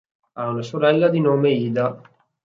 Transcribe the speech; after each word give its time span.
Ha 0.33 0.47
una 0.49 0.63
sorella 0.63 1.09
di 1.09 1.19
nome 1.19 1.51
Ida. 1.51 2.01